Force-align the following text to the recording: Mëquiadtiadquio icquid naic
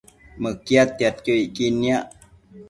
Mëquiadtiadquio 0.43 1.35
icquid 1.43 1.73
naic 1.81 2.05